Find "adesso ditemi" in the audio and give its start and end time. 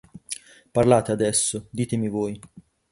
1.11-2.09